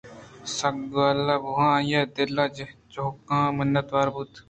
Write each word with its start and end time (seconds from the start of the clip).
سکّ 0.57 0.75
گلّ 0.93 1.27
بوہان 1.43 1.73
آئی 1.77 1.93
ءِ 1.99 2.11
دل 2.15 2.37
ءِ 2.45 2.53
جُہلانکاں 2.55 3.47
مِنّتوار 3.57 4.07
بُوت 4.13 4.31